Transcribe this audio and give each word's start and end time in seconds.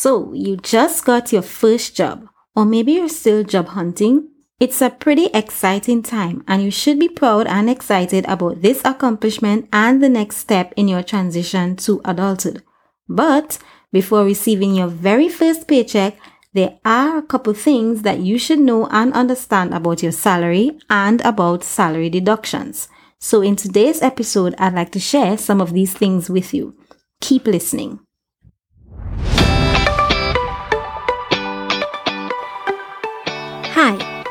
So, 0.00 0.32
you 0.32 0.56
just 0.58 1.04
got 1.04 1.32
your 1.32 1.42
first 1.42 1.96
job, 1.96 2.28
or 2.54 2.64
maybe 2.64 2.92
you're 2.92 3.08
still 3.08 3.42
job 3.42 3.66
hunting. 3.70 4.28
It's 4.60 4.80
a 4.80 4.90
pretty 4.90 5.26
exciting 5.34 6.04
time, 6.04 6.44
and 6.46 6.62
you 6.62 6.70
should 6.70 7.00
be 7.00 7.08
proud 7.08 7.48
and 7.48 7.68
excited 7.68 8.24
about 8.28 8.62
this 8.62 8.80
accomplishment 8.84 9.68
and 9.72 10.00
the 10.00 10.08
next 10.08 10.36
step 10.36 10.72
in 10.76 10.86
your 10.86 11.02
transition 11.02 11.74
to 11.78 12.00
adulthood. 12.04 12.62
But 13.08 13.58
before 13.90 14.24
receiving 14.24 14.76
your 14.76 14.86
very 14.86 15.28
first 15.28 15.66
paycheck, 15.66 16.16
there 16.52 16.78
are 16.84 17.18
a 17.18 17.26
couple 17.26 17.54
things 17.54 18.02
that 18.02 18.20
you 18.20 18.38
should 18.38 18.60
know 18.60 18.86
and 18.92 19.12
understand 19.14 19.74
about 19.74 20.00
your 20.00 20.12
salary 20.12 20.78
and 20.88 21.20
about 21.22 21.64
salary 21.64 22.08
deductions. 22.08 22.86
So, 23.18 23.42
in 23.42 23.56
today's 23.56 24.00
episode, 24.00 24.54
I'd 24.58 24.74
like 24.74 24.92
to 24.92 25.00
share 25.00 25.36
some 25.36 25.60
of 25.60 25.72
these 25.72 25.92
things 25.92 26.30
with 26.30 26.54
you. 26.54 26.76
Keep 27.20 27.48
listening. 27.48 27.98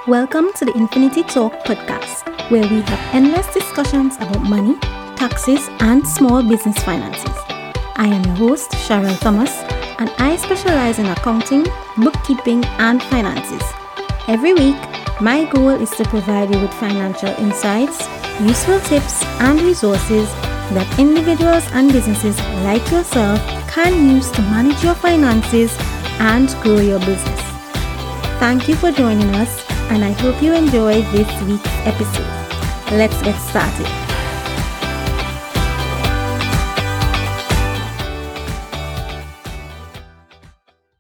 Welcome 0.08 0.54
to 0.54 0.64
the 0.64 0.72
Infinity 0.78 1.22
Talk 1.22 1.52
podcast, 1.66 2.24
where 2.50 2.62
we 2.62 2.80
have 2.80 3.14
endless 3.14 3.46
discussions 3.54 4.16
about 4.16 4.42
money, 4.42 4.80
taxes, 5.18 5.68
and 5.82 6.08
small 6.08 6.42
business 6.42 6.82
finances. 6.82 7.36
I 7.98 8.08
am 8.08 8.24
your 8.24 8.36
host, 8.36 8.72
Cheryl 8.72 9.20
Thomas, 9.20 9.52
and 10.00 10.10
I 10.18 10.38
specialize 10.38 10.98
in 11.00 11.08
accounting, 11.08 11.66
bookkeeping, 11.98 12.64
and 12.80 13.04
finances. 13.04 13.62
Every 14.30 14.54
week, 14.54 14.78
my 15.20 15.44
goal 15.52 15.72
is 15.72 15.92
to 15.98 16.06
provide 16.06 16.56
you 16.56 16.62
with 16.62 16.74
financial 16.76 17.36
insights, 17.40 18.08
useful 18.40 18.80
tips, 18.80 19.26
and 19.42 19.60
resources 19.60 20.32
that 20.72 20.88
individuals 20.98 21.70
and 21.74 21.92
businesses 21.92 22.40
like 22.64 22.90
yourself 22.92 23.42
can 23.68 24.16
use 24.16 24.32
to 24.32 24.42
manage 24.44 24.82
your 24.82 24.96
finances 24.96 25.76
and 26.20 26.48
grow 26.64 26.80
your 26.80 27.00
business. 27.00 27.42
Thank 28.40 28.70
you 28.70 28.76
for 28.76 28.92
joining 28.94 29.36
us, 29.36 29.67
and 29.90 30.04
I 30.04 30.12
hope 30.12 30.42
you 30.42 30.54
enjoy 30.54 31.02
this 31.14 31.42
week's 31.44 31.70
episode. 31.86 32.28
Let's 32.92 33.22
get 33.22 33.40
started. 33.40 33.88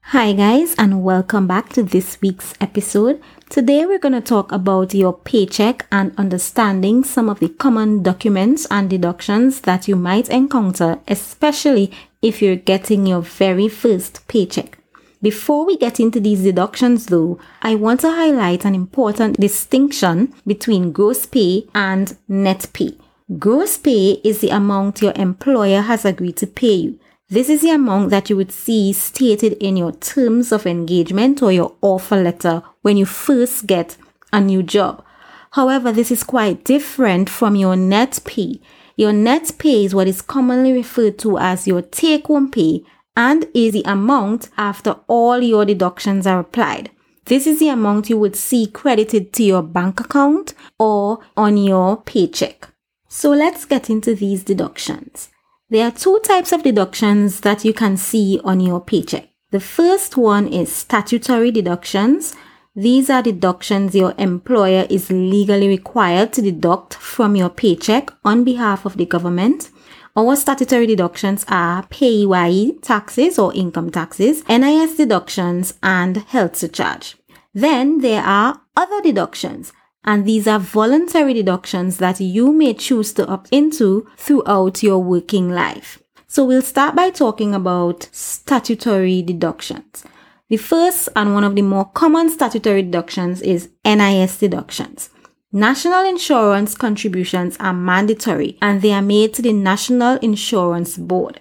Hi, 0.01 0.31
guys, 0.31 0.73
and 0.77 1.03
welcome 1.03 1.47
back 1.47 1.69
to 1.73 1.83
this 1.83 2.17
week's 2.21 2.53
episode. 2.61 3.21
Today, 3.49 3.85
we're 3.85 3.99
going 3.99 4.13
to 4.13 4.21
talk 4.21 4.51
about 4.53 4.93
your 4.93 5.13
paycheck 5.13 5.85
and 5.91 6.13
understanding 6.17 7.03
some 7.03 7.29
of 7.29 7.39
the 7.39 7.49
common 7.49 8.03
documents 8.03 8.65
and 8.71 8.89
deductions 8.89 9.61
that 9.61 9.87
you 9.89 9.97
might 9.97 10.29
encounter, 10.29 10.99
especially 11.09 11.91
if 12.21 12.41
you're 12.41 12.55
getting 12.55 13.05
your 13.05 13.21
very 13.21 13.67
first 13.67 14.25
paycheck. 14.29 14.76
Before 15.21 15.65
we 15.65 15.77
get 15.77 15.99
into 15.99 16.19
these 16.19 16.43
deductions 16.43 17.07
though, 17.07 17.39
I 17.61 17.73
want 17.75 18.01
to 18.01 18.11
highlight 18.11 18.65
an 18.65 18.75
important 18.75 19.39
distinction 19.39 20.33
between 20.45 20.91
gross 20.91 21.25
pay 21.25 21.67
and 21.73 22.15
net 22.27 22.67
pay. 22.73 22.97
Gross 23.39 23.77
pay 23.77 24.21
is 24.23 24.39
the 24.39 24.49
amount 24.49 25.01
your 25.01 25.13
employer 25.15 25.81
has 25.81 26.05
agreed 26.05 26.37
to 26.37 26.47
pay 26.47 26.73
you. 26.73 26.99
This 27.29 27.49
is 27.49 27.61
the 27.61 27.71
amount 27.71 28.11
that 28.11 28.29
you 28.29 28.37
would 28.37 28.51
see 28.51 28.93
stated 28.93 29.53
in 29.53 29.75
your 29.75 29.91
terms 29.91 30.51
of 30.51 30.65
engagement 30.65 31.41
or 31.41 31.51
your 31.51 31.75
offer 31.81 32.15
letter 32.15 32.61
when 32.83 32.95
you 32.95 33.05
first 33.05 33.67
get 33.67 33.97
a 34.31 34.39
new 34.39 34.63
job. 34.63 35.03
However, 35.51 35.91
this 35.91 36.11
is 36.11 36.23
quite 36.23 36.63
different 36.63 37.29
from 37.29 37.55
your 37.55 37.75
net 37.75 38.19
pay. 38.23 38.61
Your 38.95 39.11
net 39.11 39.51
pay 39.57 39.83
is 39.83 39.93
what 39.95 40.07
is 40.07 40.21
commonly 40.21 40.71
referred 40.71 41.17
to 41.19 41.37
as 41.37 41.67
your 41.67 41.81
take 41.81 42.27
home 42.27 42.49
pay 42.49 42.83
and 43.17 43.47
is 43.55 43.73
the 43.73 43.83
amount 43.85 44.49
after 44.57 44.95
all 45.07 45.41
your 45.41 45.65
deductions 45.65 46.27
are 46.27 46.39
applied. 46.39 46.91
This 47.25 47.47
is 47.47 47.59
the 47.59 47.67
amount 47.67 48.09
you 48.09 48.17
would 48.17 48.35
see 48.35 48.67
credited 48.67 49.33
to 49.33 49.43
your 49.43 49.63
bank 49.63 49.99
account 49.99 50.53
or 50.79 51.19
on 51.35 51.57
your 51.57 51.97
paycheck. 51.97 52.69
So 53.09 53.31
let's 53.31 53.65
get 53.65 53.89
into 53.89 54.15
these 54.15 54.43
deductions. 54.43 55.29
There 55.69 55.85
are 55.85 55.91
two 55.91 56.19
types 56.23 56.53
of 56.53 56.63
deductions 56.63 57.41
that 57.41 57.65
you 57.65 57.73
can 57.73 57.97
see 57.97 58.39
on 58.43 58.61
your 58.61 58.79
paycheck. 58.79 59.29
The 59.51 59.59
first 59.59 60.15
one 60.15 60.47
is 60.47 60.71
statutory 60.71 61.51
deductions. 61.51 62.35
These 62.75 63.09
are 63.09 63.23
deductions 63.23 63.95
your 63.95 64.13
employer 64.17 64.85
is 64.89 65.09
legally 65.09 65.67
required 65.67 66.33
to 66.33 66.41
deduct 66.41 66.93
from 66.93 67.35
your 67.35 67.49
paycheck 67.49 68.11
on 68.23 68.43
behalf 68.43 68.85
of 68.85 68.97
the 68.97 69.05
government. 69.05 69.71
Our 70.17 70.35
statutory 70.35 70.87
deductions 70.87 71.45
are 71.47 71.83
PAYE 71.91 72.79
taxes 72.81 73.37
or 73.37 73.53
income 73.53 73.91
taxes, 73.91 74.41
NIS 74.49 74.97
deductions, 74.97 75.75
and 75.83 76.17
health 76.17 76.55
surcharge. 76.55 77.17
Then 77.53 77.99
there 77.99 78.23
are 78.23 78.59
other 78.75 78.99
deductions, 79.03 79.73
and 80.03 80.25
these 80.25 80.47
are 80.47 80.57
voluntary 80.57 81.35
deductions 81.35 81.97
that 81.97 82.19
you 82.19 82.51
may 82.51 82.73
choose 82.73 83.13
to 83.13 83.27
opt 83.27 83.49
into 83.51 84.07
throughout 84.17 84.81
your 84.81 84.97
working 84.97 85.51
life. 85.51 86.01
So 86.25 86.43
we'll 86.43 86.63
start 86.63 86.95
by 86.95 87.11
talking 87.11 87.53
about 87.53 88.09
statutory 88.11 89.21
deductions. 89.21 90.03
The 90.49 90.57
first 90.57 91.09
and 91.15 91.35
one 91.35 91.43
of 91.43 91.53
the 91.53 91.61
more 91.61 91.85
common 91.85 92.31
statutory 92.31 92.81
deductions 92.81 93.43
is 93.43 93.69
NIS 93.85 94.39
deductions. 94.39 95.11
National 95.53 96.03
insurance 96.05 96.75
contributions 96.75 97.55
are 97.61 97.73
mandatory 97.73 98.57
and 98.61 98.81
they 98.81 98.91
are 98.91 99.01
made 99.01 99.33
to 99.33 99.41
the 99.41 99.53
National 99.53 100.17
Insurance 100.17 100.97
Board. 100.97 101.39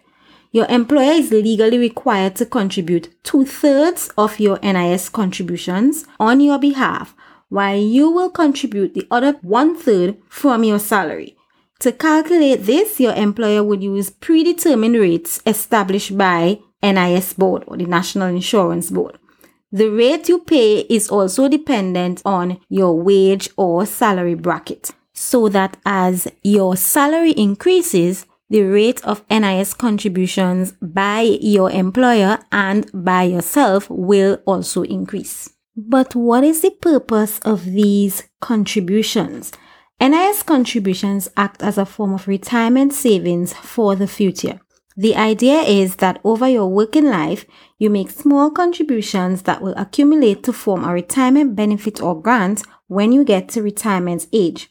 Your 0.53 0.67
employer 0.67 1.15
is 1.15 1.33
legally 1.33 1.77
required 1.77 2.37
to 2.37 2.47
contribute 2.47 3.13
two 3.25 3.45
thirds 3.45 4.09
of 4.17 4.39
your 4.39 4.61
NIS 4.63 5.09
contributions 5.09 6.05
on 6.21 6.41
your 6.41 6.57
behalf, 6.57 7.17
while 7.49 7.77
you 7.77 8.09
will 8.09 8.31
contribute 8.31 8.95
the 8.95 9.09
other 9.11 9.33
one 9.43 9.77
third 9.77 10.19
from 10.29 10.63
your 10.63 10.79
salary. 10.79 11.37
To 11.81 11.91
calculate 11.91 12.63
this, 12.63 13.01
your 13.01 13.15
employer 13.15 13.65
would 13.65 13.83
use 13.83 14.11
predetermined 14.11 14.95
rates 14.95 15.43
established 15.45 16.17
by 16.17 16.61
NIS 16.81 17.35
Board 17.35 17.65
or 17.67 17.77
the 17.77 17.87
National 17.87 18.29
Insurance 18.29 18.89
Board. 18.89 19.19
The 19.73 19.89
rate 19.89 20.29
you 20.29 20.39
pay 20.39 20.81
is 20.81 21.09
also 21.09 21.49
dependent 21.49 22.23
on 22.25 22.61
your 22.69 23.01
wage 23.01 23.51
or 23.57 23.85
salary 23.85 24.35
bracket. 24.35 24.93
So 25.13 25.49
that 25.49 25.77
as 25.85 26.29
your 26.43 26.77
salary 26.77 27.33
increases, 27.33 28.27
the 28.49 28.63
rate 28.63 29.05
of 29.05 29.25
NIS 29.29 29.75
contributions 29.75 30.73
by 30.81 31.23
your 31.41 31.71
employer 31.71 32.39
and 32.53 32.89
by 32.95 33.25
yourself 33.25 33.91
will 33.91 34.39
also 34.47 34.83
increase. 34.83 35.51
But 35.77 36.15
what 36.15 36.45
is 36.45 36.61
the 36.61 36.71
purpose 36.71 37.41
of 37.41 37.65
these 37.65 38.23
contributions? 38.41 39.53
NIS 40.01 40.43
contributions 40.43 41.29
act 41.37 41.63
as 41.63 41.77
a 41.77 41.87
form 41.87 42.15
of 42.15 42.29
retirement 42.29 42.93
savings 42.93 43.53
for 43.53 43.97
the 43.97 44.07
future. 44.07 44.61
The 44.97 45.15
idea 45.15 45.61
is 45.61 45.97
that 45.97 46.21
over 46.25 46.49
your 46.49 46.69
working 46.69 47.11
life, 47.11 47.45
you 47.79 47.91
make 47.91 48.11
small 48.11 48.51
contributions 48.51 49.43
that 49.43 49.61
will 49.61 49.75
accumulate 49.77 50.43
to 50.45 50.53
form 50.55 50.85
a 50.85 50.93
retirement 50.93 51.55
benefit 51.55 52.01
or 52.01 52.21
grant 52.21 52.63
when 52.89 53.13
you 53.13 53.23
get 53.23 53.49
to 53.51 53.63
retirement 53.63 54.27
age. 54.33 54.71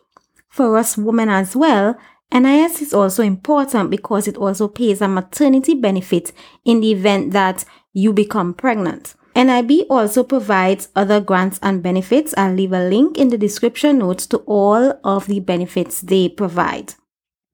For 0.49 0.77
us 0.77 0.97
women 0.97 1.29
as 1.29 1.55
well, 1.55 1.95
NIS 2.33 2.81
is 2.81 2.93
also 2.93 3.21
important 3.21 3.91
because 3.91 4.27
it 4.27 4.37
also 4.37 4.67
pays 4.67 4.99
a 4.99 5.07
maternity 5.07 5.75
benefit 5.75 6.31
in 6.63 6.81
the 6.81 6.91
event 6.91 7.31
that 7.33 7.63
you 7.93 8.11
become 8.11 8.53
pregnant. 8.53 9.13
NIB 9.35 9.85
also 9.89 10.23
provides 10.23 10.89
other 10.95 11.19
grants 11.19 11.59
and 11.61 11.83
benefits. 11.83 12.33
I'll 12.37 12.53
leave 12.53 12.71
a 12.71 12.87
link 12.87 13.17
in 13.17 13.29
the 13.29 13.37
description 13.37 13.99
notes 13.99 14.25
to 14.27 14.37
all 14.47 14.99
of 15.03 15.27
the 15.27 15.41
benefits 15.41 16.01
they 16.01 16.29
provide. 16.29 16.95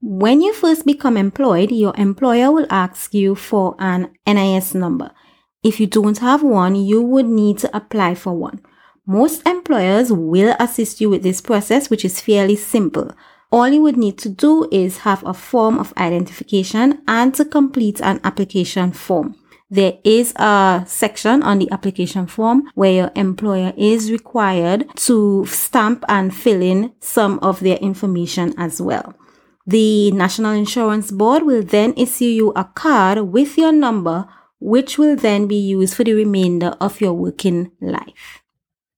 When 0.03 0.41
you 0.41 0.51
first 0.51 0.83
become 0.83 1.15
employed, 1.15 1.71
your 1.71 1.93
employer 1.95 2.51
will 2.51 2.65
ask 2.71 3.13
you 3.13 3.35
for 3.35 3.75
an 3.77 4.09
NIS 4.25 4.73
number. 4.73 5.11
If 5.63 5.79
you 5.79 5.85
don't 5.85 6.17
have 6.17 6.41
one, 6.41 6.73
you 6.75 7.03
would 7.03 7.27
need 7.27 7.59
to 7.59 7.77
apply 7.77 8.15
for 8.15 8.33
one. 8.33 8.61
Most 9.05 9.47
employers 9.47 10.11
will 10.11 10.55
assist 10.59 11.01
you 11.01 11.09
with 11.11 11.21
this 11.21 11.39
process, 11.39 11.91
which 11.91 12.03
is 12.03 12.19
fairly 12.19 12.55
simple. 12.55 13.13
All 13.51 13.69
you 13.69 13.83
would 13.83 13.97
need 13.97 14.17
to 14.19 14.29
do 14.29 14.67
is 14.71 14.99
have 14.99 15.23
a 15.23 15.35
form 15.35 15.77
of 15.77 15.93
identification 15.97 17.03
and 17.07 17.35
to 17.35 17.45
complete 17.45 18.01
an 18.01 18.21
application 18.23 18.93
form. 18.93 19.35
There 19.69 19.99
is 20.03 20.33
a 20.35 20.83
section 20.87 21.43
on 21.43 21.59
the 21.59 21.69
application 21.71 22.25
form 22.25 22.71
where 22.73 22.91
your 22.91 23.11
employer 23.15 23.71
is 23.77 24.11
required 24.11 24.89
to 24.95 25.45
stamp 25.45 26.03
and 26.09 26.35
fill 26.35 26.63
in 26.63 26.93
some 27.01 27.37
of 27.43 27.59
their 27.59 27.77
information 27.77 28.55
as 28.57 28.81
well. 28.81 29.13
The 29.71 30.11
National 30.11 30.51
Insurance 30.51 31.11
Board 31.11 31.43
will 31.43 31.63
then 31.63 31.93
issue 31.95 32.25
you 32.25 32.51
a 32.57 32.65
card 32.65 33.19
with 33.31 33.57
your 33.57 33.71
number, 33.71 34.27
which 34.59 34.97
will 34.97 35.15
then 35.15 35.47
be 35.47 35.55
used 35.55 35.93
for 35.95 36.03
the 36.03 36.13
remainder 36.13 36.75
of 36.81 36.99
your 36.99 37.13
working 37.13 37.71
life. 37.79 38.43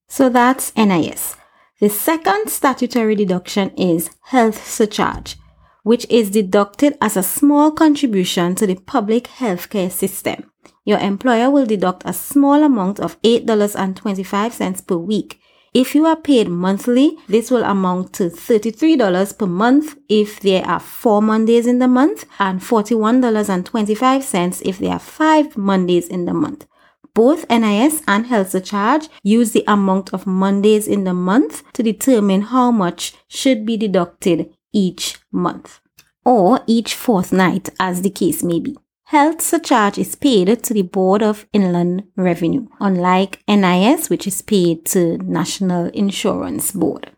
So 0.08 0.30
that's 0.30 0.76
NIS. 0.76 1.38
The 1.80 1.90
second 1.90 2.50
statutory 2.50 3.14
deduction 3.14 3.70
is 3.78 4.10
health 4.24 4.66
surcharge, 4.66 5.36
which 5.84 6.08
is 6.10 6.32
deducted 6.32 6.98
as 7.00 7.16
a 7.16 7.22
small 7.22 7.70
contribution 7.70 8.56
to 8.56 8.66
the 8.66 8.74
public 8.74 9.26
healthcare 9.26 9.92
system. 9.92 10.50
your 10.86 11.00
employer 11.00 11.50
will 11.50 11.66
deduct 11.66 12.04
a 12.06 12.14
small 12.14 12.64
amount 12.64 13.00
of 13.00 13.22
$8.25 13.22 14.88
per 14.88 14.98
week. 14.98 15.40
If 15.74 15.96
you 15.96 16.06
are 16.06 16.16
paid 16.16 16.50
monthly, 16.50 17.18
this 17.28 17.50
will 17.50 17.64
amount 17.64 18.14
to 18.14 18.26
$33 18.26 19.40
per 19.40 19.48
month 19.48 19.98
if 20.08 20.40
there 20.40 20.64
are 20.68 20.80
four 20.80 21.20
Mondays 21.20 21.66
in 21.66 21.80
the 21.80 21.88
month 21.88 22.26
and 22.38 22.62
$41.25 22.62 24.62
if 24.64 24.78
there 24.78 24.92
are 24.92 25.00
five 25.00 25.58
Mondays 25.58 26.08
in 26.08 26.26
the 26.26 26.34
month. 26.34 26.68
Both 27.16 27.50
NIS 27.50 28.04
and 28.08 28.28
Health 28.28 28.52
Surcharge 28.52 29.10
use 29.24 29.52
the 29.52 29.64
amount 29.68 30.14
of 30.14 30.28
Mondays 30.28 30.88
in 30.88 31.06
the 31.06 31.14
month 31.16 31.64
to 31.74 31.82
determine 31.82 32.42
how 32.42 32.70
much 32.70 33.16
should 33.28 33.66
be 33.66 33.76
deducted 33.76 34.56
each 34.74 35.18
month 35.32 35.80
or 36.24 36.60
each 36.68 36.94
fortnight 36.94 37.70
as 37.80 38.04
the 38.04 38.12
case 38.12 38.44
may 38.44 38.60
be. 38.60 38.78
Health 39.14 39.42
surcharge 39.42 40.00
is 40.00 40.16
paid 40.16 40.64
to 40.64 40.74
the 40.74 40.82
Board 40.82 41.22
of 41.22 41.46
Inland 41.54 42.06
Revenue, 42.16 42.66
unlike 42.80 43.44
NIS, 43.48 44.10
which 44.10 44.26
is 44.26 44.42
paid 44.42 44.88
to 44.88 45.20
National 45.20 45.86
Insurance 45.90 46.72
Board. 46.72 47.12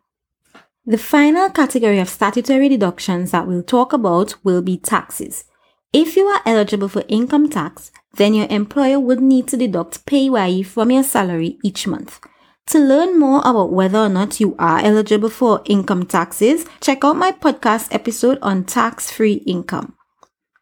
The 0.86 0.98
final 0.98 1.50
category 1.50 2.00
of 2.00 2.10
statutory 2.10 2.68
deductions 2.68 3.32
that 3.32 3.48
we'll 3.48 3.64
talk 3.64 3.94
about 3.94 4.36
will 4.44 4.62
be 4.62 4.78
taxes. 4.78 5.46
If 5.94 6.18
you 6.18 6.26
are 6.26 6.42
eligible 6.46 6.90
for 6.90 7.06
income 7.08 7.50
tax, 7.50 7.94
then 8.16 8.34
your 8.34 8.48
employer 8.50 9.00
would 9.00 9.22
need 9.22 9.48
to 9.48 9.56
deduct 9.56 10.06
PAYE 10.06 10.64
from 10.64 10.92
your 10.92 11.04
salary 11.04 11.60
each 11.64 11.88
month. 11.88 12.20
To 12.72 12.78
learn 12.78 13.18
more 13.18 13.40
about 13.46 13.72
whether 13.72 14.00
or 14.00 14.10
not 14.10 14.42
you 14.42 14.58
are 14.60 14.80
eligible 14.80 15.30
for 15.30 15.62
income 15.64 16.08
taxes, 16.08 16.66
check 16.82 17.06
out 17.06 17.16
my 17.16 17.32
podcast 17.32 17.88
episode 17.96 18.38
on 18.42 18.66
tax 18.66 19.10
free 19.10 19.36
income. 19.48 19.96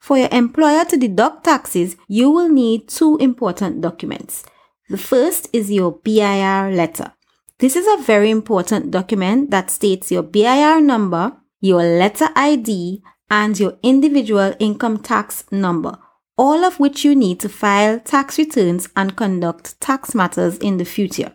For 0.04 0.18
your 0.18 0.28
employer 0.34 0.84
to 0.90 0.98
deduct 0.98 1.46
taxes, 1.46 1.96
you 2.10 2.30
will 2.30 2.50
need 2.50 2.90
two 2.90 3.16
important 3.22 3.80
documents. 3.80 4.44
The 4.90 4.98
first 4.98 5.48
is 5.54 5.72
your 5.72 5.94
BIR 5.94 6.76
letter. 6.76 7.14
This 7.60 7.78
is 7.78 7.88
a 7.88 8.04
very 8.04 8.30
important 8.30 8.92
document 8.92 9.50
that 9.52 9.72
states 9.72 10.12
your 10.12 10.24
BIR 10.24 10.82
number, 10.82 11.38
your 11.62 11.84
letter 11.84 12.28
ID, 12.36 13.02
and 13.32 13.58
your 13.58 13.78
individual 13.82 14.54
income 14.60 14.98
tax 14.98 15.46
number, 15.52 15.98
all 16.38 16.66
of 16.66 16.82
which 16.82 17.06
you 17.06 17.16
need 17.16 17.40
to 17.40 17.48
file 17.48 17.98
tax 18.02 18.38
returns 18.38 18.90
and 18.98 19.16
conduct 19.16 19.80
tax 19.80 20.14
matters 20.14 20.58
in 20.58 20.80
the 20.80 20.86
future. 20.86 21.32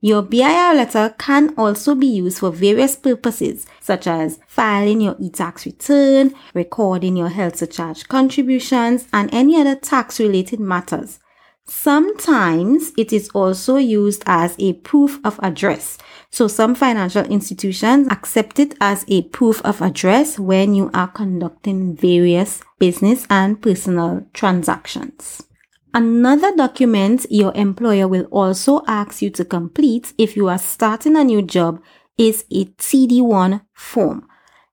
Your 0.00 0.22
BIR 0.22 0.74
letter 0.74 1.14
can 1.18 1.52
also 1.56 1.96
be 1.96 2.06
used 2.06 2.38
for 2.38 2.52
various 2.52 2.94
purposes, 2.94 3.66
such 3.80 4.06
as 4.06 4.38
filing 4.46 5.00
your 5.00 5.16
e-tax 5.18 5.66
return, 5.66 6.34
recording 6.54 7.16
your 7.16 7.30
health 7.30 7.56
surcharge 7.56 8.06
contributions, 8.06 9.08
and 9.12 9.28
any 9.34 9.60
other 9.60 9.74
tax 9.74 10.20
related 10.20 10.60
matters. 10.60 11.18
Sometimes 11.66 12.92
it 12.96 13.12
is 13.12 13.28
also 13.30 13.76
used 13.76 14.22
as 14.24 14.54
a 14.60 14.74
proof 14.74 15.18
of 15.24 15.38
address. 15.42 15.98
So 16.30 16.46
some 16.46 16.76
financial 16.76 17.24
institutions 17.24 18.06
accept 18.08 18.60
it 18.60 18.76
as 18.80 19.04
a 19.08 19.22
proof 19.22 19.60
of 19.62 19.82
address 19.82 20.38
when 20.38 20.74
you 20.74 20.90
are 20.94 21.08
conducting 21.08 21.96
various 21.96 22.62
business 22.78 23.26
and 23.28 23.60
personal 23.60 24.24
transactions. 24.32 25.47
Another 25.94 26.54
document 26.54 27.26
your 27.30 27.52
employer 27.54 28.06
will 28.06 28.24
also 28.24 28.82
ask 28.86 29.22
you 29.22 29.30
to 29.30 29.44
complete 29.44 30.12
if 30.18 30.36
you 30.36 30.48
are 30.48 30.58
starting 30.58 31.16
a 31.16 31.24
new 31.24 31.40
job 31.40 31.82
is 32.18 32.44
a 32.50 32.66
TD1 32.66 33.62
form. 33.72 34.28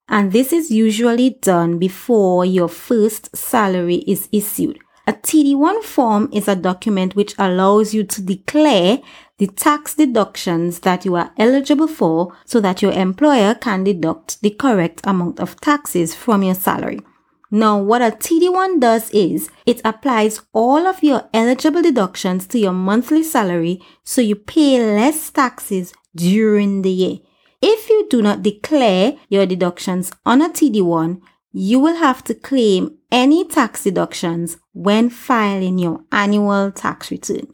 And 0.09 0.31
this 0.31 0.51
is 0.51 0.71
usually 0.71 1.31
done 1.41 1.79
before 1.79 2.45
your 2.45 2.67
first 2.67 3.35
salary 3.35 4.03
is 4.07 4.27
issued. 4.31 4.79
A 5.07 5.13
TD1 5.13 5.83
form 5.83 6.29
is 6.33 6.47
a 6.47 6.55
document 6.55 7.15
which 7.15 7.35
allows 7.37 7.93
you 7.93 8.03
to 8.03 8.21
declare 8.21 8.99
the 9.37 9.47
tax 9.47 9.95
deductions 9.95 10.79
that 10.79 11.05
you 11.05 11.15
are 11.15 11.31
eligible 11.37 11.87
for 11.87 12.35
so 12.45 12.59
that 12.59 12.81
your 12.81 12.91
employer 12.91 13.53
can 13.55 13.83
deduct 13.83 14.41
the 14.41 14.49
correct 14.49 15.01
amount 15.05 15.39
of 15.39 15.59
taxes 15.61 16.13
from 16.13 16.43
your 16.43 16.55
salary. 16.55 16.99
Now, 17.55 17.77
what 17.77 18.01
a 18.01 18.11
TD1 18.11 18.81
does 18.81 19.09
is 19.11 19.49
it 19.65 19.79
applies 19.85 20.41
all 20.51 20.85
of 20.85 21.01
your 21.01 21.29
eligible 21.33 21.81
deductions 21.81 22.47
to 22.47 22.59
your 22.59 22.73
monthly 22.73 23.23
salary 23.23 23.81
so 24.03 24.19
you 24.19 24.35
pay 24.35 24.77
less 24.77 25.31
taxes 25.31 25.93
during 26.13 26.81
the 26.81 26.89
year. 26.89 27.19
If 27.61 27.89
you 27.89 28.07
do 28.09 28.21
not 28.21 28.43
declare 28.43 29.15
your 29.29 29.45
deductions 29.45 30.11
on 30.25 30.41
a 30.41 30.49
TD1, 30.49 31.21
you 31.53 31.79
will 31.79 31.95
have 31.95 32.25
to 32.25 32.33
claim 32.33 32.97
any 33.09 33.47
tax 33.47 33.85
deductions 33.85 34.57
when 34.73 35.09
filing 35.09 35.77
your 35.77 36.01
annual 36.11 36.73
tax 36.73 37.09
return. 37.09 37.47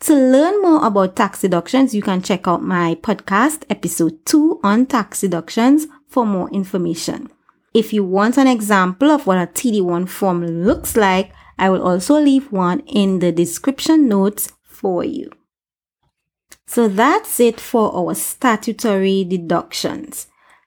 To 0.00 0.14
learn 0.14 0.62
more 0.62 0.86
about 0.86 1.14
tax 1.14 1.42
deductions, 1.42 1.94
you 1.94 2.00
can 2.00 2.22
check 2.22 2.48
out 2.48 2.62
my 2.62 2.94
podcast 2.94 3.64
episode 3.68 4.24
2 4.24 4.60
on 4.64 4.86
tax 4.86 5.20
deductions 5.20 5.88
for 6.08 6.24
more 6.24 6.48
information. 6.52 7.28
If 7.74 7.92
you 7.92 8.04
want 8.04 8.36
an 8.36 8.46
example 8.46 9.10
of 9.10 9.26
what 9.26 9.38
a 9.38 9.46
TD1 9.46 10.08
form 10.08 10.44
looks 10.64 10.96
like, 10.96 11.32
I 11.58 11.70
will 11.70 11.82
also 11.82 12.20
leave 12.20 12.52
one 12.52 12.80
in 12.80 13.20
the 13.20 13.32
description 13.32 14.08
notes 14.08 14.52
for 14.62 15.04
you. 15.04 15.30
So 16.66 16.88
that's 16.88 17.38
it 17.40 17.60
for 17.60 17.94
our 17.94 18.14
statutory 18.14 19.24
deductions. 19.24 20.26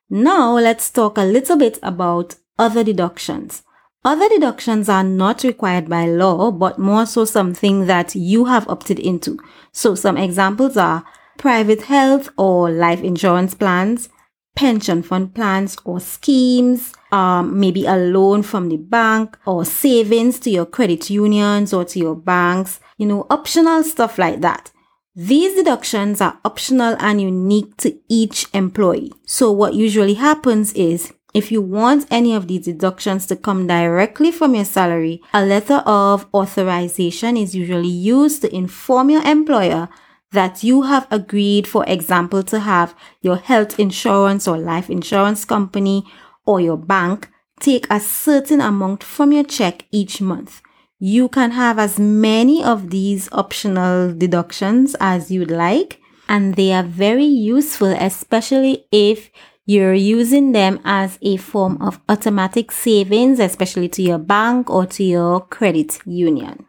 Now 0.10 0.54
let's 0.54 0.90
talk 0.90 1.18
a 1.18 1.24
little 1.24 1.58
bit 1.58 1.80
about 1.82 2.36
other 2.58 2.84
deductions. 2.84 3.64
Other 4.04 4.30
deductions 4.30 4.88
are 4.88 5.04
not 5.04 5.44
required 5.44 5.90
by 5.90 6.06
law, 6.06 6.52
but 6.52 6.78
more 6.78 7.08
so 7.08 7.26
something 7.26 7.88
that 7.88 8.14
you 8.14 8.46
have 8.46 8.70
opted 8.70 9.00
into. 9.00 9.40
So 9.72 9.96
some 9.96 10.16
examples 10.16 10.78
are 10.78 11.04
private 11.38 11.84
health 11.84 12.30
or 12.38 12.70
life 12.70 13.02
insurance 13.02 13.56
plans, 13.56 14.10
pension 14.56 15.04
fund 15.04 15.36
plans 15.36 15.78
or 15.86 16.00
schemes, 16.00 16.94
um, 17.12 17.60
maybe 17.60 17.86
a 17.86 17.96
loan 17.96 18.42
from 18.42 18.70
the 18.70 18.78
bank 18.78 19.38
or 19.46 19.66
savings 19.66 20.40
to 20.40 20.50
your 20.50 20.66
credit 20.66 21.10
unions 21.10 21.74
or 21.74 21.86
to 21.86 22.00
your 22.00 22.16
banks, 22.16 22.80
you 22.98 23.06
know, 23.06 23.28
optional 23.30 23.84
stuff 23.84 24.18
like 24.18 24.42
that. 24.42 24.72
These 25.16 25.56
deductions 25.56 26.20
are 26.20 26.40
optional 26.44 26.98
and 27.00 27.22
unique 27.22 27.78
to 27.78 27.98
each 28.10 28.48
employee. 28.54 29.14
So 29.26 29.52
what 29.52 29.74
usually 29.74 30.16
happens 30.16 30.74
is 30.74 31.14
if 31.34 31.52
you 31.52 31.62
want 31.62 32.08
any 32.10 32.34
of 32.34 32.48
these 32.48 32.66
deductions 32.66 33.26
to 33.28 33.36
come 33.36 33.68
directly 33.68 34.32
from 34.32 34.56
your 34.56 34.66
salary, 34.66 35.22
a 35.34 35.46
letter 35.46 35.84
of 35.86 36.26
authorization 36.34 37.36
is 37.36 37.54
usually 37.54 37.90
used 37.90 38.42
to 38.42 38.56
inform 38.56 39.10
your 39.10 39.22
employer 39.24 39.90
that 40.36 40.64
you 40.64 40.84
have 40.84 41.08
agreed, 41.10 41.68
for 41.68 41.84
example, 41.88 42.44
to 42.44 42.60
have 42.60 42.96
your 43.22 43.38
health 43.38 43.80
insurance 43.80 44.48
or 44.48 44.58
life 44.58 44.90
insurance 44.90 45.44
company 45.46 46.06
or 46.46 46.62
your 46.62 46.78
bank 46.78 47.30
take 47.60 47.88
a 47.90 48.00
certain 48.00 48.62
amount 48.62 49.04
from 49.04 49.32
your 49.32 49.44
check 49.44 49.86
each 49.92 50.22
month. 50.22 50.62
You 51.00 51.28
can 51.28 51.52
have 51.52 51.80
as 51.80 52.00
many 52.00 52.64
of 52.64 52.90
these 52.90 53.28
optional 53.32 54.14
deductions 54.14 54.96
as 55.00 55.32
you'd 55.32 55.52
like, 55.52 56.00
and 56.28 56.56
they 56.56 56.72
are 56.72 56.84
very 56.84 57.26
useful, 57.26 57.94
especially 58.00 58.86
if 58.92 59.30
you're 59.66 59.94
using 59.94 60.52
them 60.52 60.80
as 60.86 61.18
a 61.22 61.38
form 61.38 61.82
of 61.82 62.00
automatic 62.08 62.72
savings, 62.72 63.40
especially 63.40 63.90
to 63.90 64.02
your 64.02 64.20
bank 64.20 64.70
or 64.70 64.86
to 64.86 65.04
your 65.04 65.42
credit 65.42 66.00
union. 66.06 66.66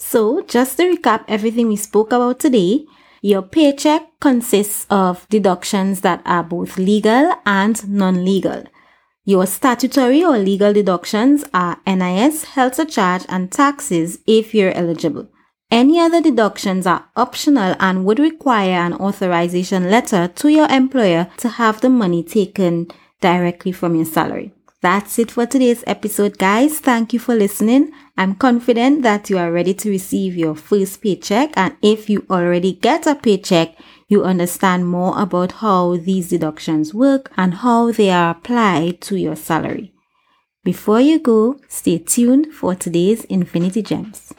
So, 0.00 0.40
just 0.40 0.78
to 0.78 0.84
recap 0.84 1.24
everything 1.28 1.68
we 1.68 1.76
spoke 1.76 2.10
about 2.10 2.40
today, 2.40 2.86
your 3.20 3.42
paycheck 3.42 4.18
consists 4.18 4.86
of 4.88 5.28
deductions 5.28 6.00
that 6.00 6.22
are 6.24 6.42
both 6.42 6.78
legal 6.78 7.34
and 7.44 7.86
non-legal. 7.88 8.64
Your 9.26 9.46
statutory 9.46 10.24
or 10.24 10.38
legal 10.38 10.72
deductions 10.72 11.44
are 11.52 11.78
NIS, 11.86 12.44
health 12.44 12.76
surcharge, 12.76 13.26
and 13.28 13.52
taxes 13.52 14.18
if 14.26 14.54
you're 14.54 14.72
eligible. 14.72 15.28
Any 15.70 16.00
other 16.00 16.22
deductions 16.22 16.86
are 16.86 17.04
optional 17.14 17.76
and 17.78 18.06
would 18.06 18.18
require 18.18 18.80
an 18.80 18.94
authorization 18.94 19.90
letter 19.90 20.28
to 20.28 20.48
your 20.48 20.68
employer 20.68 21.30
to 21.36 21.48
have 21.50 21.82
the 21.82 21.90
money 21.90 22.24
taken 22.24 22.88
directly 23.20 23.70
from 23.70 23.94
your 23.94 24.06
salary. 24.06 24.52
That's 24.82 25.18
it 25.18 25.30
for 25.30 25.44
today's 25.44 25.84
episode, 25.86 26.38
guys. 26.38 26.78
Thank 26.78 27.12
you 27.12 27.18
for 27.18 27.34
listening. 27.34 27.92
I'm 28.16 28.34
confident 28.34 29.02
that 29.02 29.28
you 29.28 29.36
are 29.36 29.52
ready 29.52 29.74
to 29.74 29.90
receive 29.90 30.36
your 30.36 30.54
first 30.54 31.02
paycheck. 31.02 31.52
And 31.54 31.76
if 31.82 32.08
you 32.08 32.24
already 32.30 32.72
get 32.72 33.06
a 33.06 33.14
paycheck, 33.14 33.76
you 34.08 34.24
understand 34.24 34.88
more 34.88 35.20
about 35.20 35.52
how 35.52 35.96
these 35.98 36.30
deductions 36.30 36.94
work 36.94 37.30
and 37.36 37.54
how 37.54 37.92
they 37.92 38.08
are 38.10 38.30
applied 38.30 39.02
to 39.02 39.16
your 39.16 39.36
salary. 39.36 39.92
Before 40.64 41.00
you 41.00 41.18
go, 41.18 41.60
stay 41.68 41.98
tuned 41.98 42.54
for 42.54 42.74
today's 42.74 43.24
Infinity 43.24 43.82
Gems. 43.82 44.32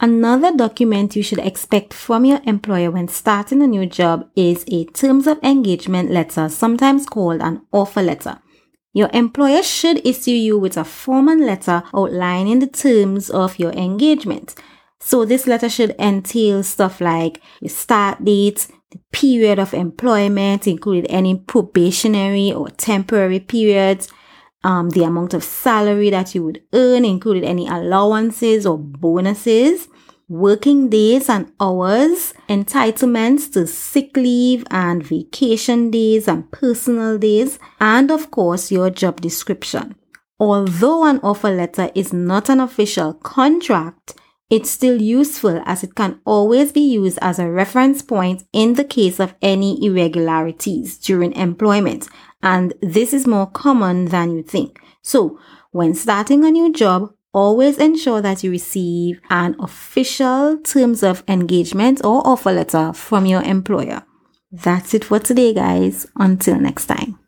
Another 0.00 0.54
document 0.54 1.16
you 1.16 1.24
should 1.24 1.40
expect 1.40 1.92
from 1.92 2.24
your 2.24 2.40
employer 2.44 2.88
when 2.88 3.08
starting 3.08 3.60
a 3.62 3.66
new 3.66 3.84
job 3.84 4.30
is 4.36 4.64
a 4.68 4.84
Terms 4.84 5.26
of 5.26 5.42
Engagement 5.42 6.08
letter, 6.12 6.48
sometimes 6.48 7.04
called 7.04 7.40
an 7.40 7.62
offer 7.72 8.00
letter. 8.00 8.38
Your 8.92 9.10
employer 9.12 9.62
should 9.62 10.06
issue 10.06 10.30
you 10.30 10.56
with 10.56 10.76
a 10.76 10.84
formal 10.84 11.36
letter 11.36 11.82
outlining 11.92 12.60
the 12.60 12.68
terms 12.68 13.28
of 13.28 13.58
your 13.58 13.72
engagement. 13.72 14.54
So 15.00 15.24
this 15.24 15.48
letter 15.48 15.68
should 15.68 15.96
entail 15.98 16.62
stuff 16.62 17.00
like 17.00 17.42
your 17.60 17.70
start 17.70 18.24
date, 18.24 18.68
the 18.92 19.00
period 19.10 19.58
of 19.58 19.74
employment, 19.74 20.68
including 20.68 21.06
any 21.10 21.36
probationary 21.36 22.52
or 22.52 22.70
temporary 22.70 23.40
periods, 23.40 24.08
um, 24.64 24.90
the 24.90 25.04
amount 25.04 25.34
of 25.34 25.44
salary 25.44 26.10
that 26.10 26.34
you 26.34 26.44
would 26.44 26.62
earn, 26.72 27.04
including 27.04 27.44
any 27.44 27.68
allowances 27.68 28.66
or 28.66 28.78
bonuses, 28.78 29.88
working 30.28 30.90
days 30.90 31.28
and 31.28 31.52
hours, 31.60 32.34
entitlements 32.48 33.52
to 33.52 33.66
sick 33.66 34.16
leave 34.16 34.64
and 34.70 35.02
vacation 35.02 35.90
days 35.90 36.28
and 36.28 36.50
personal 36.50 37.18
days, 37.18 37.58
and 37.80 38.10
of 38.10 38.30
course, 38.30 38.70
your 38.70 38.90
job 38.90 39.20
description. 39.20 39.94
Although 40.40 41.04
an 41.04 41.20
offer 41.22 41.50
letter 41.50 41.90
is 41.94 42.12
not 42.12 42.48
an 42.48 42.60
official 42.60 43.14
contract, 43.14 44.14
it's 44.50 44.70
still 44.70 45.00
useful 45.00 45.62
as 45.66 45.82
it 45.82 45.94
can 45.94 46.20
always 46.24 46.72
be 46.72 46.80
used 46.80 47.18
as 47.20 47.38
a 47.38 47.50
reference 47.50 48.00
point 48.00 48.44
in 48.52 48.74
the 48.74 48.84
case 48.84 49.20
of 49.20 49.34
any 49.42 49.84
irregularities 49.84 50.96
during 50.98 51.32
employment. 51.34 52.08
And 52.42 52.74
this 52.80 53.12
is 53.12 53.26
more 53.26 53.46
common 53.46 54.06
than 54.06 54.36
you 54.36 54.42
think. 54.42 54.80
So 55.02 55.38
when 55.70 55.94
starting 55.94 56.44
a 56.44 56.50
new 56.50 56.72
job, 56.72 57.12
always 57.32 57.78
ensure 57.78 58.20
that 58.22 58.42
you 58.42 58.50
receive 58.50 59.20
an 59.30 59.56
official 59.58 60.58
terms 60.58 61.02
of 61.02 61.22
engagement 61.28 62.04
or 62.04 62.26
offer 62.26 62.52
letter 62.52 62.92
from 62.92 63.26
your 63.26 63.42
employer. 63.42 64.02
That's 64.50 64.94
it 64.94 65.04
for 65.04 65.18
today, 65.18 65.52
guys. 65.52 66.06
Until 66.16 66.58
next 66.58 66.86
time. 66.86 67.18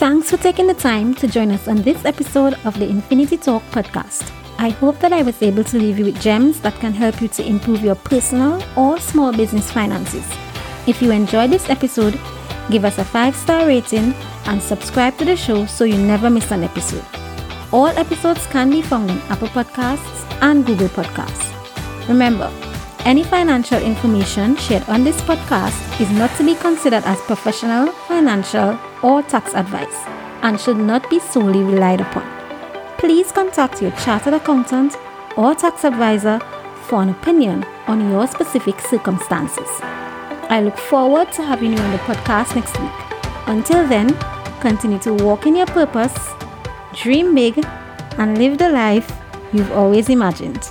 Thanks 0.00 0.30
for 0.30 0.38
taking 0.38 0.66
the 0.66 0.74
time 0.74 1.14
to 1.16 1.28
join 1.28 1.50
us 1.50 1.68
on 1.68 1.82
this 1.82 2.06
episode 2.06 2.54
of 2.64 2.78
the 2.78 2.88
Infinity 2.88 3.36
Talk 3.36 3.62
podcast. 3.70 4.39
I 4.62 4.68
hope 4.68 4.98
that 4.98 5.14
I 5.14 5.22
was 5.22 5.40
able 5.40 5.64
to 5.64 5.78
leave 5.78 5.98
you 5.98 6.04
with 6.04 6.20
gems 6.20 6.60
that 6.60 6.74
can 6.80 6.92
help 6.92 7.22
you 7.22 7.28
to 7.28 7.42
improve 7.42 7.82
your 7.82 7.94
personal 7.94 8.62
or 8.76 9.00
small 9.00 9.32
business 9.32 9.72
finances. 9.72 10.26
If 10.86 11.00
you 11.00 11.12
enjoyed 11.12 11.48
this 11.48 11.70
episode, 11.70 12.20
give 12.70 12.84
us 12.84 12.98
a 12.98 13.04
5 13.06 13.34
star 13.34 13.66
rating 13.66 14.12
and 14.44 14.60
subscribe 14.60 15.16
to 15.16 15.24
the 15.24 15.34
show 15.34 15.64
so 15.64 15.84
you 15.84 15.96
never 15.96 16.28
miss 16.28 16.50
an 16.52 16.62
episode. 16.62 17.06
All 17.72 17.86
episodes 17.86 18.46
can 18.48 18.68
be 18.68 18.82
found 18.82 19.10
in 19.10 19.16
Apple 19.30 19.48
Podcasts 19.48 20.26
and 20.42 20.66
Google 20.66 20.88
Podcasts. 20.88 21.48
Remember, 22.06 22.52
any 23.06 23.24
financial 23.24 23.80
information 23.80 24.56
shared 24.56 24.86
on 24.90 25.04
this 25.04 25.22
podcast 25.22 25.80
is 26.02 26.10
not 26.10 26.36
to 26.36 26.44
be 26.44 26.54
considered 26.54 27.04
as 27.04 27.18
professional, 27.22 27.92
financial, 28.12 28.78
or 29.02 29.22
tax 29.22 29.54
advice 29.54 30.04
and 30.42 30.60
should 30.60 30.76
not 30.76 31.08
be 31.08 31.18
solely 31.18 31.62
relied 31.62 32.02
upon. 32.02 32.39
Please 33.00 33.32
contact 33.32 33.80
your 33.80 33.92
chartered 33.92 34.34
accountant 34.34 34.94
or 35.34 35.54
tax 35.54 35.84
advisor 35.84 36.38
for 36.82 37.00
an 37.00 37.08
opinion 37.08 37.64
on 37.86 38.10
your 38.10 38.26
specific 38.26 38.78
circumstances. 38.78 39.68
I 40.50 40.60
look 40.62 40.76
forward 40.76 41.32
to 41.32 41.42
having 41.42 41.72
you 41.72 41.78
on 41.78 41.92
the 41.92 41.98
podcast 42.00 42.54
next 42.54 42.78
week. 42.78 42.90
Until 43.46 43.88
then, 43.88 44.14
continue 44.60 44.98
to 44.98 45.14
walk 45.14 45.46
in 45.46 45.56
your 45.56 45.64
purpose, 45.64 46.28
dream 46.92 47.34
big, 47.34 47.64
and 48.18 48.36
live 48.36 48.58
the 48.58 48.68
life 48.68 49.10
you've 49.50 49.72
always 49.72 50.10
imagined. 50.10 50.70